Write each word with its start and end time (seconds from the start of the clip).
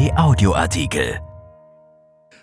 Kai 0.00 0.16
Audioartikel. 0.16 1.20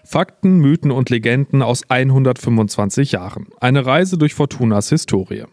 Fakten, 0.04 0.60
Mythen 0.60 0.92
und 0.92 1.10
Legenden 1.10 1.64
aus 1.64 1.90
125 1.90 3.14
Jahren. 3.14 3.48
Eine 3.60 3.84
Reise 3.84 4.20
durch 4.20 4.36
Fortunas 4.36 4.90
Historie. 4.90 5.46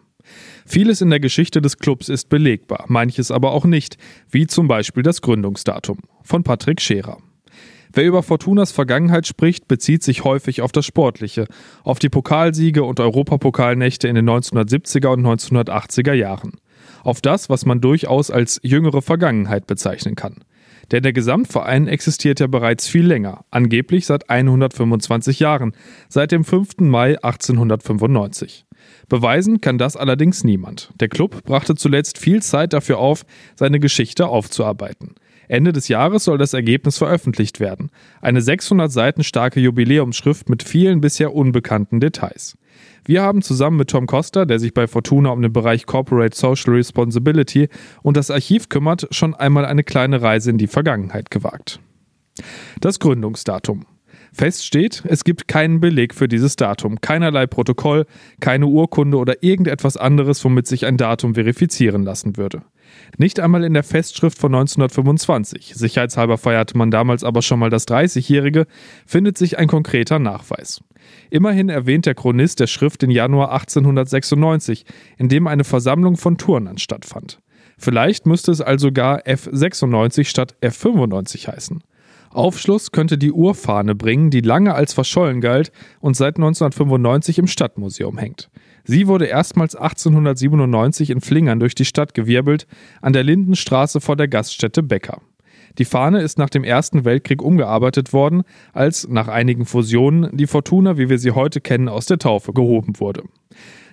Vieles 0.67 1.01
in 1.01 1.09
der 1.09 1.21
Geschichte 1.21 1.63
des 1.63 1.79
Clubs 1.79 2.11
ist 2.11 2.29
belegbar, 2.29 2.85
manches 2.89 3.31
aber 3.31 3.53
auch 3.53 3.65
nicht, 3.65 3.97
wie 4.31 4.47
zum 4.47 4.69
Beispiel 4.69 5.03
das 5.03 5.23
Gründungsdatum 5.23 6.01
von 6.23 6.43
Patrick 6.43 6.83
Scherer. 6.83 7.17
Wer 7.95 8.05
über 8.05 8.23
Fortunas 8.23 8.71
Vergangenheit 8.71 9.27
spricht, 9.27 9.67
bezieht 9.67 10.03
sich 10.03 10.25
häufig 10.25 10.61
auf 10.61 10.73
das 10.73 10.85
Sportliche, 10.85 11.47
auf 11.85 12.01
die 12.01 12.11
Pokalsiege 12.11 12.85
und 12.85 13.01
Europapokalnächte 13.01 14.09
in 14.09 14.17
den 14.17 14.29
1970er 14.29 15.07
und 15.07 15.25
1980er 15.25 16.13
Jahren. 16.13 16.53
Auf 17.03 17.23
das, 17.23 17.49
was 17.49 17.65
man 17.65 17.81
durchaus 17.81 18.31
als 18.31 18.61
jüngere 18.63 19.01
Vergangenheit 19.01 19.67
bezeichnen 19.67 20.17
kann. 20.17 20.45
Denn 20.93 21.03
der 21.03 21.13
Gesamtverein 21.13 21.89
existiert 21.89 22.41
ja 22.41 22.47
bereits 22.47 22.89
viel 22.89 23.07
länger, 23.07 23.45
angeblich 23.51 24.07
seit 24.07 24.31
125 24.31 25.41
Jahren, 25.41 25.73
seit 26.09 26.33
dem 26.33 26.45
5. 26.45 26.79
Mai 26.81 27.17
1895. 27.23 28.67
Beweisen 29.09 29.61
kann 29.61 29.79
das 29.79 29.97
allerdings 29.97 30.45
niemand. 30.45 30.93
Der 31.01 31.09
Club 31.09 31.45
brachte 31.45 31.75
zuletzt 31.75 32.19
viel 32.19 32.43
Zeit 32.43 32.73
dafür 32.73 32.99
auf, 32.99 33.25
seine 33.57 33.81
Geschichte 33.81 34.27
aufzuarbeiten. 34.27 35.15
Ende 35.49 35.73
des 35.73 35.89
Jahres 35.89 36.25
soll 36.25 36.39
das 36.39 36.55
Ergebnis 36.55 36.99
veröffentlicht 36.99 37.61
werden. 37.61 37.91
Eine 38.21 38.41
600 38.41 38.91
Seiten 38.91 39.25
starke 39.25 39.61
Jubiläumsschrift 39.61 40.49
mit 40.49 40.63
vielen 40.63 41.01
bisher 41.01 41.35
unbekannten 41.35 42.01
Details. 42.01 42.57
Wir 43.05 43.23
haben 43.23 43.43
zusammen 43.43 43.77
mit 43.77 43.91
Tom 43.91 44.07
Costa, 44.07 44.47
der 44.47 44.59
sich 44.59 44.73
bei 44.73 44.87
Fortuna 44.87 45.31
um 45.31 45.43
den 45.43 45.53
Bereich 45.53 45.87
Corporate 45.87 46.37
Social 46.37 46.75
Responsibility 46.75 47.69
und 48.03 48.17
das 48.17 48.31
Archiv 48.31 48.69
kümmert, 48.69 49.07
schon 49.11 49.35
einmal 49.35 49.67
eine 49.67 49.85
kleine 49.85 50.23
Reise 50.23 50.51
in 50.51 50.59
die 50.59 50.67
Vergangenheit 50.67 51.31
gewagt. 51.31 51.81
Das 52.81 52.99
Gründungsdatum. 52.99 53.87
Fest 54.33 54.67
steht, 54.67 55.05
es 55.07 55.23
gibt 55.23 55.47
keinen 55.47 55.81
Beleg 55.81 56.13
für 56.13 56.27
dieses 56.27 56.57
Datum, 56.57 57.01
keinerlei 57.01 57.47
Protokoll, 57.47 58.05
keine 58.41 58.67
Urkunde 58.67 59.17
oder 59.17 59.45
irgendetwas 59.45 59.97
anderes, 59.97 60.45
womit 60.45 60.67
sich 60.67 60.87
ein 60.87 60.97
Datum 60.97 61.35
verifizieren 61.35 62.03
lassen 62.03 62.37
würde. 62.37 62.63
Nicht 63.19 63.41
einmal 63.41 63.65
in 63.65 63.75
der 63.75 63.83
Festschrift 63.83 64.39
von 64.39 64.55
1925, 64.55 65.75
sicherheitshalber 65.75 66.39
feierte 66.39 66.77
man 66.77 66.91
damals 66.91 67.25
aber 67.25 67.43
schon 67.43 67.59
mal 67.59 67.71
das 67.71 67.87
30-Jährige, 67.87 68.67
findet 69.07 69.39
sich 69.39 69.59
ein 69.59 69.69
konkreter 69.69 70.19
Nachweis. 70.19 70.83
Immerhin 71.31 71.69
erwähnt 71.69 72.07
der 72.07 72.15
Chronist 72.15 72.61
der 72.61 72.67
Schrift 72.67 73.03
den 73.03 73.11
Januar 73.11 73.53
1896, 73.53 74.85
in 75.19 75.29
dem 75.29 75.47
eine 75.47 75.65
Versammlung 75.65 76.17
von 76.17 76.39
Turnern 76.39 76.79
stattfand. 76.79 77.41
Vielleicht 77.79 78.27
müsste 78.27 78.53
es 78.53 78.61
also 78.61 78.93
gar 78.93 79.21
F96 79.23 80.25
statt 80.25 80.55
F95 80.63 81.49
heißen. 81.49 81.83
Aufschluss 82.31 82.91
könnte 82.91 83.17
die 83.17 83.31
Urfahne 83.31 83.95
bringen, 83.95 84.31
die 84.31 84.41
lange 84.41 84.75
als 84.75 84.93
verschollen 84.93 85.41
galt 85.41 85.71
und 86.01 86.17
seit 86.17 86.37
1995 86.37 87.39
im 87.39 87.47
Stadtmuseum 87.47 88.19
hängt. 88.19 88.51
Sie 88.85 89.09
wurde 89.09 89.25
erstmals 89.25 89.75
1897 89.75 91.11
in 91.11 91.21
Flingern 91.23 91.59
durch 91.59 91.75
die 91.75 91.87
Stadt 91.87 92.13
gewirbelt, 92.13 92.67
an 93.01 93.15
der 93.15 93.25
Lindenstraße 93.25 94.01
vor 94.01 94.17
der 94.17 94.29
Gaststätte 94.29 94.83
Becker. 94.83 95.23
Die 95.79 95.85
Fahne 95.85 96.21
ist 96.21 96.39
nach 96.39 96.51
dem 96.51 96.63
Ersten 96.63 97.05
Weltkrieg 97.05 97.43
umgearbeitet 97.43 98.13
worden, 98.13 98.43
als 98.73 99.09
nach 99.09 99.27
einigen 99.27 99.65
Fusionen 99.65 100.37
die 100.37 100.47
Fortuna, 100.47 100.99
wie 100.99 101.09
wir 101.09 101.19
sie 101.19 101.33
heute 101.33 101.61
kennen, 101.61 101.89
aus 101.89 102.07
der 102.07 102.19
Taufe 102.19 102.53
gehoben 102.53 103.01
wurde. 103.01 103.25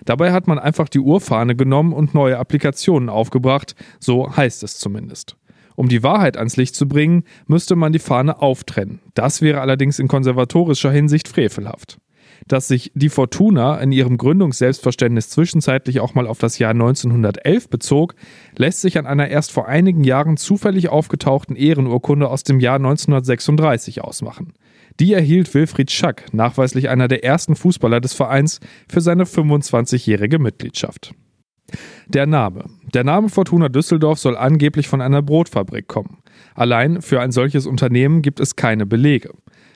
Dabei 0.04 0.32
hat 0.32 0.46
man 0.46 0.58
einfach 0.58 0.88
die 0.88 1.00
Urfahne 1.00 1.56
genommen 1.56 1.92
und 1.92 2.14
neue 2.14 2.38
Applikationen 2.38 3.08
aufgebracht, 3.08 3.74
so 3.98 4.36
heißt 4.36 4.62
es 4.62 4.78
zumindest. 4.78 5.36
Um 5.74 5.88
die 5.88 6.02
Wahrheit 6.02 6.36
ans 6.36 6.56
Licht 6.56 6.76
zu 6.76 6.86
bringen, 6.86 7.24
müsste 7.46 7.76
man 7.76 7.92
die 7.92 7.98
Fahne 7.98 8.42
auftrennen. 8.42 9.00
Das 9.14 9.40
wäre 9.40 9.60
allerdings 9.60 9.98
in 9.98 10.06
konservatorischer 10.06 10.90
Hinsicht 10.90 11.28
frevelhaft. 11.28 11.98
Dass 12.46 12.68
sich 12.68 12.92
die 12.94 13.08
Fortuna 13.08 13.78
in 13.78 13.92
ihrem 13.92 14.18
Gründungsselbstverständnis 14.18 15.30
zwischenzeitlich 15.30 16.00
auch 16.00 16.14
mal 16.14 16.26
auf 16.26 16.38
das 16.38 16.58
Jahr 16.58 16.72
1911 16.72 17.68
bezog, 17.68 18.14
lässt 18.56 18.80
sich 18.80 18.98
an 18.98 19.06
einer 19.06 19.28
erst 19.28 19.52
vor 19.52 19.68
einigen 19.68 20.04
Jahren 20.04 20.36
zufällig 20.36 20.88
aufgetauchten 20.88 21.56
Ehrenurkunde 21.56 22.28
aus 22.28 22.42
dem 22.42 22.60
Jahr 22.60 22.76
1936 22.76 24.02
ausmachen. 24.02 24.54
Die 25.00 25.12
erhielt 25.12 25.52
Wilfried 25.54 25.90
Schack, 25.90 26.26
nachweislich 26.32 26.88
einer 26.88 27.08
der 27.08 27.24
ersten 27.24 27.56
Fußballer 27.56 28.00
des 28.00 28.12
Vereins, 28.12 28.60
für 28.90 29.00
seine 29.00 29.24
25-jährige 29.24 30.38
Mitgliedschaft. 30.38 31.14
Der 32.08 32.26
Name. 32.26 32.64
Der 32.92 33.04
Name 33.04 33.28
Fortuna 33.30 33.68
Düsseldorf 33.68 34.18
soll 34.18 34.36
angeblich 34.36 34.88
von 34.88 35.00
einer 35.00 35.22
Brotfabrik 35.22 35.88
kommen. 35.88 36.18
Allein 36.54 37.00
für 37.00 37.20
ein 37.20 37.32
solches 37.32 37.66
Unternehmen 37.66 38.20
gibt 38.20 38.40
es 38.40 38.56
keine 38.56 38.84
Belege. 38.84 39.30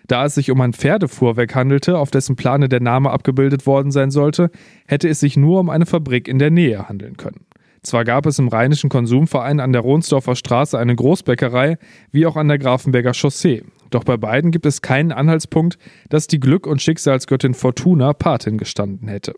Da 0.07 0.27
es 0.27 0.35
sich 0.35 0.51
um 0.51 0.61
ein 0.61 0.73
Pferdefuhrwerk 0.73 1.55
handelte, 1.55 1.99
auf 1.99 2.11
dessen 2.11 2.37
Plane 2.37 2.69
der 2.69 2.81
Name 2.81 3.11
abgebildet 3.11 3.67
worden 3.67 3.91
sein 3.91 4.11
sollte, 4.11 4.51
hätte 4.87 5.09
es 5.09 5.21
sich 5.21 5.37
nur 5.37 5.61
um 5.61 5.71
eine 5.71 5.87
Fabrik 5.87 6.29
in 6.29 6.39
der 6.39 6.51
Nähe 6.51 6.89
handeln 6.89 7.17
können. 7.17 7.47
Zwar 7.83 8.05
gab 8.05 8.27
es 8.27 8.41
im 8.41 8.49
Rheinischen 8.49 8.91
Konsumverein 8.91 9.61
an 9.61 9.73
der 9.73 9.83
Ronsdorfer 9.83 10.35
Straße 10.35 10.77
eine 10.77 10.97
Großbäckerei, 10.97 11.79
wie 12.11 12.27
auch 12.27 12.37
an 12.37 12.49
der 12.49 12.59
Grafenberger 12.59 13.15
Chaussee. 13.15 13.63
Doch 13.91 14.03
bei 14.03 14.17
beiden 14.17 14.51
gibt 14.51 14.67
es 14.67 14.83
keinen 14.83 15.13
Anhaltspunkt, 15.13 15.79
dass 16.09 16.27
die 16.27 16.41
Glück- 16.41 16.67
und 16.67 16.83
Schicksalsgöttin 16.83 17.55
Fortuna 17.55 18.13
Patin 18.13 18.59
gestanden 18.59 19.07
hätte. 19.07 19.35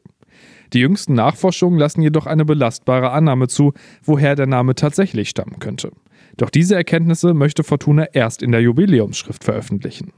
Die 0.72 0.80
jüngsten 0.80 1.14
Nachforschungen 1.14 1.78
lassen 1.78 2.00
jedoch 2.00 2.26
eine 2.26 2.46
belastbare 2.46 3.10
Annahme 3.10 3.48
zu, 3.48 3.72
woher 4.02 4.34
der 4.34 4.46
Name 4.46 4.74
tatsächlich 4.74 5.28
stammen 5.28 5.58
könnte. 5.58 5.90
Doch 6.38 6.48
diese 6.48 6.74
Erkenntnisse 6.74 7.34
möchte 7.34 7.64
Fortuna 7.64 8.06
erst 8.12 8.42
in 8.42 8.52
der 8.52 8.62
Jubiläumsschrift 8.62 9.44
veröffentlichen. 9.44 10.12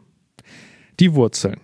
Die 1.00 1.15
Wurzeln. 1.15 1.61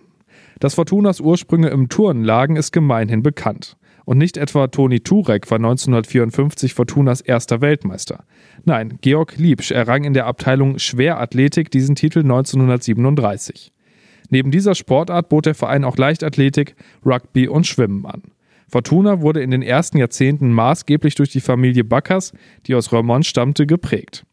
Dass 0.59 0.73
Fortunas 0.73 1.19
Ursprünge 1.21 1.69
im 1.69 1.89
Turnen 1.89 2.23
lagen, 2.23 2.55
ist 2.55 2.71
gemeinhin 2.71 3.21
bekannt. 3.21 3.77
Und 4.03 4.17
nicht 4.17 4.37
etwa 4.37 4.67
Toni 4.67 5.01
Turek 5.01 5.51
war 5.51 5.57
1954 5.57 6.73
Fortunas 6.73 7.21
erster 7.21 7.61
Weltmeister. 7.61 8.23
Nein, 8.65 8.97
Georg 9.01 9.37
Liebsch 9.37 9.71
errang 9.71 10.05
in 10.05 10.13
der 10.13 10.25
Abteilung 10.25 10.79
Schwerathletik 10.79 11.69
diesen 11.69 11.95
Titel 11.95 12.19
1937. 12.19 13.71
Neben 14.29 14.49
dieser 14.49 14.75
Sportart 14.75 15.29
bot 15.29 15.45
der 15.45 15.55
Verein 15.55 15.83
auch 15.83 15.97
Leichtathletik, 15.97 16.75
Rugby 17.05 17.47
und 17.47 17.67
Schwimmen 17.67 18.05
an. 18.05 18.23
Fortuna 18.69 19.21
wurde 19.21 19.41
in 19.41 19.51
den 19.51 19.61
ersten 19.61 19.97
Jahrzehnten 19.97 20.51
maßgeblich 20.51 21.15
durch 21.15 21.29
die 21.29 21.41
Familie 21.41 21.83
Backers, 21.83 22.33
die 22.65 22.75
aus 22.75 22.91
Reumont 22.91 23.25
stammte, 23.25 23.67
geprägt. 23.67 24.25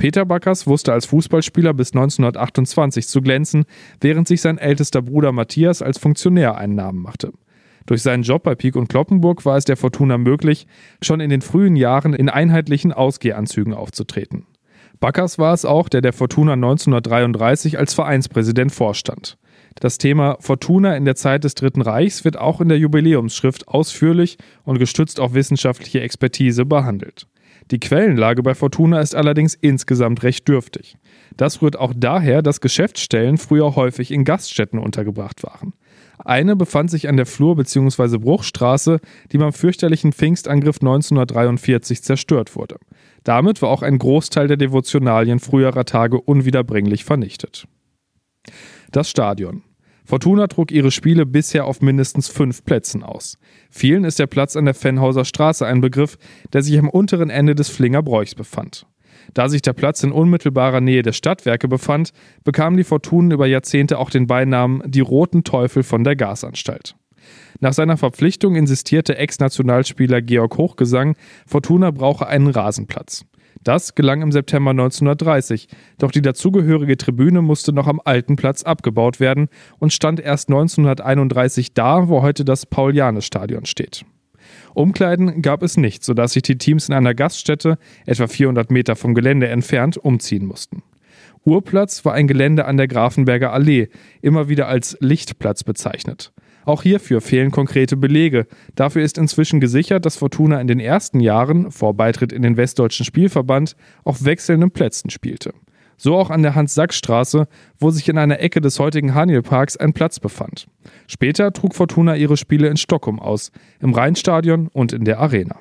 Peter 0.00 0.24
Backers 0.24 0.66
wusste 0.66 0.94
als 0.94 1.04
Fußballspieler 1.04 1.74
bis 1.74 1.92
1928 1.92 3.06
zu 3.06 3.20
glänzen, 3.20 3.66
während 4.00 4.26
sich 4.26 4.40
sein 4.40 4.56
ältester 4.56 5.02
Bruder 5.02 5.30
Matthias 5.30 5.82
als 5.82 5.98
Funktionär 5.98 6.56
einen 6.56 6.74
Namen 6.74 7.02
machte. 7.02 7.34
Durch 7.84 8.00
seinen 8.00 8.22
Job 8.22 8.42
bei 8.42 8.54
Pieck 8.54 8.76
und 8.76 8.88
Kloppenburg 8.88 9.44
war 9.44 9.58
es 9.58 9.66
der 9.66 9.76
Fortuna 9.76 10.16
möglich, 10.16 10.66
schon 11.02 11.20
in 11.20 11.28
den 11.28 11.42
frühen 11.42 11.76
Jahren 11.76 12.14
in 12.14 12.30
einheitlichen 12.30 12.94
Ausgehanzügen 12.94 13.74
aufzutreten. 13.74 14.46
Backers 15.00 15.38
war 15.38 15.52
es 15.52 15.66
auch, 15.66 15.90
der 15.90 16.00
der 16.00 16.14
Fortuna 16.14 16.54
1933 16.54 17.78
als 17.78 17.92
Vereinspräsident 17.92 18.72
vorstand. 18.72 19.36
Das 19.80 19.98
Thema 19.98 20.38
Fortuna 20.40 20.96
in 20.96 21.04
der 21.04 21.14
Zeit 21.14 21.44
des 21.44 21.56
Dritten 21.56 21.82
Reichs 21.82 22.24
wird 22.24 22.38
auch 22.38 22.62
in 22.62 22.70
der 22.70 22.78
Jubiläumsschrift 22.78 23.68
ausführlich 23.68 24.38
und 24.64 24.78
gestützt 24.78 25.20
auf 25.20 25.34
wissenschaftliche 25.34 26.00
Expertise 26.00 26.64
behandelt. 26.64 27.26
Die 27.70 27.78
Quellenlage 27.78 28.42
bei 28.42 28.54
Fortuna 28.54 29.00
ist 29.00 29.14
allerdings 29.14 29.54
insgesamt 29.54 30.22
recht 30.22 30.48
dürftig. 30.48 30.96
Das 31.36 31.62
rührt 31.62 31.78
auch 31.78 31.92
daher, 31.96 32.42
dass 32.42 32.60
Geschäftsstellen 32.60 33.38
früher 33.38 33.76
häufig 33.76 34.10
in 34.10 34.24
Gaststätten 34.24 34.78
untergebracht 34.78 35.42
waren. 35.44 35.74
Eine 36.18 36.56
befand 36.56 36.90
sich 36.90 37.08
an 37.08 37.16
der 37.16 37.26
Flur- 37.26 37.56
bzw. 37.56 38.18
Bruchstraße, 38.18 39.00
die 39.32 39.38
beim 39.38 39.52
fürchterlichen 39.52 40.12
Pfingstangriff 40.12 40.80
1943 40.80 42.02
zerstört 42.02 42.56
wurde. 42.56 42.76
Damit 43.24 43.62
war 43.62 43.70
auch 43.70 43.82
ein 43.82 43.98
Großteil 43.98 44.48
der 44.48 44.56
Devotionalien 44.56 45.38
früherer 45.38 45.84
Tage 45.84 46.20
unwiederbringlich 46.20 47.04
vernichtet. 47.04 47.66
Das 48.90 49.08
Stadion. 49.08 49.62
Fortuna 50.10 50.48
trug 50.48 50.72
ihre 50.72 50.90
Spiele 50.90 51.24
bisher 51.24 51.66
auf 51.66 51.82
mindestens 51.82 52.26
fünf 52.26 52.64
Plätzen 52.64 53.04
aus. 53.04 53.38
Vielen 53.70 54.02
ist 54.02 54.18
der 54.18 54.26
Platz 54.26 54.56
an 54.56 54.64
der 54.64 54.74
Fennhauser 54.74 55.24
Straße 55.24 55.64
ein 55.64 55.80
Begriff, 55.80 56.18
der 56.52 56.62
sich 56.62 56.76
am 56.80 56.88
unteren 56.88 57.30
Ende 57.30 57.54
des 57.54 57.68
Flinger 57.68 58.02
Bräuchs 58.02 58.34
befand. 58.34 58.88
Da 59.34 59.48
sich 59.48 59.62
der 59.62 59.72
Platz 59.72 60.02
in 60.02 60.10
unmittelbarer 60.10 60.80
Nähe 60.80 61.02
der 61.02 61.12
Stadtwerke 61.12 61.68
befand, 61.68 62.10
bekamen 62.42 62.76
die 62.76 62.82
Fortunen 62.82 63.30
über 63.30 63.46
Jahrzehnte 63.46 63.98
auch 63.98 64.10
den 64.10 64.26
Beinamen 64.26 64.82
die 64.84 64.98
Roten 64.98 65.44
Teufel 65.44 65.84
von 65.84 66.02
der 66.02 66.16
Gasanstalt. 66.16 66.96
Nach 67.60 67.72
seiner 67.72 67.96
Verpflichtung 67.96 68.56
insistierte 68.56 69.16
Ex-Nationalspieler 69.16 70.22
Georg 70.22 70.56
Hochgesang, 70.56 71.14
Fortuna 71.46 71.92
brauche 71.92 72.26
einen 72.26 72.48
Rasenplatz. 72.48 73.26
Das 73.62 73.94
gelang 73.94 74.22
im 74.22 74.32
September 74.32 74.70
1930, 74.70 75.68
doch 75.98 76.10
die 76.10 76.22
dazugehörige 76.22 76.96
Tribüne 76.96 77.42
musste 77.42 77.72
noch 77.72 77.86
am 77.86 78.00
alten 78.04 78.36
Platz 78.36 78.62
abgebaut 78.62 79.20
werden 79.20 79.48
und 79.78 79.92
stand 79.92 80.18
erst 80.20 80.48
1931 80.48 81.74
da, 81.74 82.08
wo 82.08 82.22
heute 82.22 82.44
das 82.44 82.64
Paul-Janes-Stadion 82.66 83.66
steht. 83.66 84.04
Umkleiden 84.74 85.42
gab 85.42 85.62
es 85.62 85.76
nicht, 85.76 86.04
sodass 86.04 86.32
sich 86.32 86.42
die 86.42 86.58
Teams 86.58 86.88
in 86.88 86.94
einer 86.94 87.14
Gaststätte, 87.14 87.78
etwa 88.06 88.26
400 88.26 88.70
Meter 88.70 88.96
vom 88.96 89.14
Gelände 89.14 89.48
entfernt, 89.48 89.96
umziehen 89.98 90.46
mussten. 90.46 90.82
Urplatz 91.44 92.04
war 92.04 92.12
ein 92.14 92.28
Gelände 92.28 92.66
an 92.66 92.76
der 92.76 92.88
Grafenberger 92.88 93.52
Allee, 93.52 93.88
immer 94.20 94.48
wieder 94.48 94.68
als 94.68 94.96
Lichtplatz 95.00 95.64
bezeichnet. 95.64 96.32
Auch 96.64 96.82
hierfür 96.82 97.20
fehlen 97.20 97.50
konkrete 97.50 97.96
Belege. 97.96 98.46
Dafür 98.74 99.02
ist 99.02 99.18
inzwischen 99.18 99.60
gesichert, 99.60 100.04
dass 100.04 100.16
Fortuna 100.16 100.60
in 100.60 100.66
den 100.66 100.80
ersten 100.80 101.20
Jahren, 101.20 101.70
vor 101.70 101.94
Beitritt 101.94 102.32
in 102.32 102.42
den 102.42 102.56
Westdeutschen 102.56 103.04
Spielverband, 103.04 103.76
auf 104.04 104.24
wechselnden 104.24 104.70
Plätzen 104.70 105.10
spielte. 105.10 105.52
So 105.96 106.16
auch 106.16 106.30
an 106.30 106.42
der 106.42 106.54
Hans-Sachs-Straße, 106.54 107.46
wo 107.78 107.90
sich 107.90 108.08
in 108.08 108.16
einer 108.16 108.40
Ecke 108.40 108.62
des 108.62 108.78
heutigen 108.78 109.14
Haniel-Parks 109.14 109.76
ein 109.76 109.92
Platz 109.92 110.18
befand. 110.18 110.66
Später 111.06 111.52
trug 111.52 111.74
Fortuna 111.74 112.16
ihre 112.16 112.38
Spiele 112.38 112.68
in 112.68 112.78
Stockholm 112.78 113.20
aus, 113.20 113.52
im 113.80 113.92
Rheinstadion 113.92 114.68
und 114.68 114.94
in 114.94 115.04
der 115.04 115.20
Arena. 115.20 115.56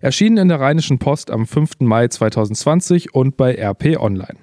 Erschienen 0.00 0.36
in 0.36 0.48
der 0.48 0.60
Rheinischen 0.60 0.98
Post 0.98 1.30
am 1.30 1.46
5. 1.46 1.80
Mai 1.80 2.08
2020 2.08 3.14
und 3.14 3.36
bei 3.36 3.54
RP 3.54 3.96
Online. 4.00 4.36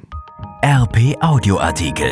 RP 0.64 1.18
Audioartikel. 1.22 2.12